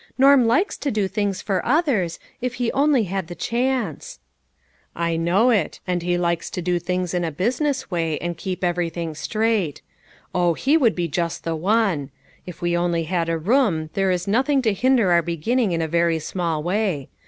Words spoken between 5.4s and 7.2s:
it; and he likes to do things